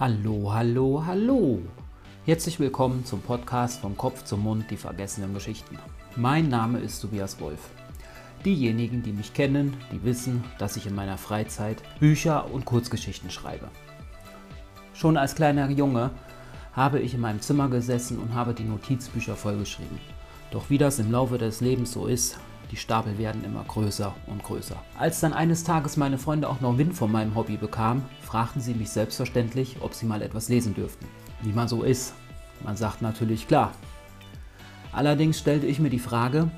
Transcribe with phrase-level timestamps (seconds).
[0.00, 1.58] Hallo, hallo, hallo.
[2.24, 5.76] Herzlich willkommen zum Podcast Vom Kopf zum Mund, die vergessenen Geschichten.
[6.14, 7.58] Mein Name ist Tobias Wolf.
[8.44, 13.66] Diejenigen, die mich kennen, die wissen, dass ich in meiner Freizeit Bücher und Kurzgeschichten schreibe.
[14.94, 16.12] Schon als kleiner Junge
[16.74, 19.98] habe ich in meinem Zimmer gesessen und habe die Notizbücher vollgeschrieben.
[20.52, 22.38] Doch wie das im Laufe des Lebens so ist,
[22.70, 24.76] die Stapel werden immer größer und größer.
[24.98, 28.74] Als dann eines Tages meine Freunde auch noch Wind von meinem Hobby bekamen, fragten sie
[28.74, 31.06] mich selbstverständlich, ob sie mal etwas lesen dürften.
[31.42, 32.14] Wie man so ist.
[32.64, 33.72] Man sagt natürlich klar.
[34.92, 36.50] Allerdings stellte ich mir die Frage,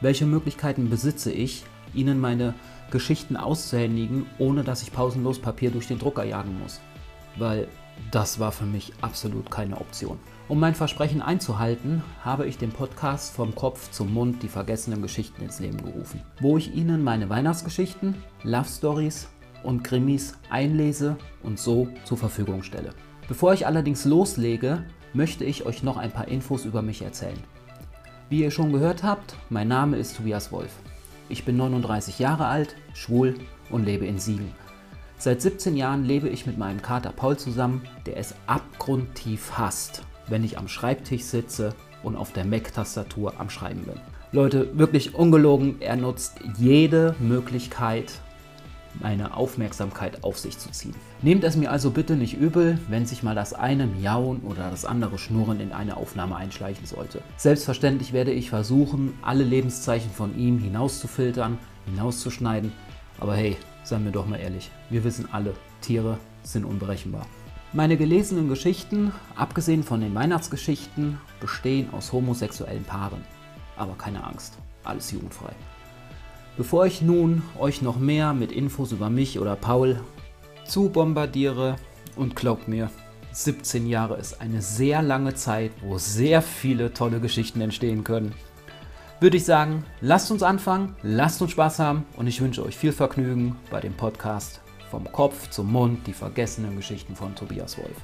[0.00, 2.54] welche Möglichkeiten besitze ich, ihnen meine
[2.90, 6.80] Geschichten auszuhändigen, ohne dass ich pausenlos Papier durch den Drucker jagen muss.
[7.36, 7.68] Weil
[8.10, 10.18] das war für mich absolut keine Option.
[10.46, 15.42] Um mein Versprechen einzuhalten, habe ich den Podcast Vom Kopf zum Mund die vergessenen Geschichten
[15.42, 19.28] ins Leben gerufen, wo ich Ihnen meine Weihnachtsgeschichten, Love Stories
[19.62, 22.90] und Krimis einlese und so zur Verfügung stelle.
[23.26, 27.38] Bevor ich allerdings loslege, möchte ich euch noch ein paar Infos über mich erzählen.
[28.28, 30.72] Wie ihr schon gehört habt, mein Name ist Tobias Wolf.
[31.30, 33.34] Ich bin 39 Jahre alt, schwul
[33.70, 34.52] und lebe in Siegen.
[35.24, 40.44] Seit 17 Jahren lebe ich mit meinem Kater Paul zusammen, der es abgrundtief hasst, wenn
[40.44, 43.98] ich am Schreibtisch sitze und auf der Mac-Tastatur am Schreiben bin.
[44.32, 48.12] Leute, wirklich ungelogen, er nutzt jede Möglichkeit,
[49.00, 50.94] meine Aufmerksamkeit auf sich zu ziehen.
[51.22, 54.84] Nehmt es mir also bitte nicht übel, wenn sich mal das eine Miauen oder das
[54.84, 57.22] andere Schnurren in eine Aufnahme einschleichen sollte.
[57.38, 62.72] Selbstverständlich werde ich versuchen, alle Lebenszeichen von ihm hinauszufiltern, hinauszuschneiden,
[63.18, 67.26] aber hey, seien wir doch mal ehrlich, wir wissen alle, Tiere sind unberechenbar.
[67.72, 73.24] Meine gelesenen Geschichten, abgesehen von den Weihnachtsgeschichten, bestehen aus homosexuellen Paaren.
[73.76, 75.52] Aber keine Angst, alles jugendfrei.
[76.56, 80.00] Bevor ich nun euch noch mehr mit Infos über mich oder Paul
[80.64, 81.76] zu bombardiere
[82.14, 82.90] und glaubt mir,
[83.32, 88.32] 17 Jahre ist eine sehr lange Zeit, wo sehr viele tolle Geschichten entstehen können.
[89.20, 92.92] Würde ich sagen, lasst uns anfangen, lasst uns Spaß haben und ich wünsche euch viel
[92.92, 94.60] Vergnügen bei dem Podcast
[94.90, 97.96] vom Kopf zum Mund, die vergessenen Geschichten von Tobias Wolf.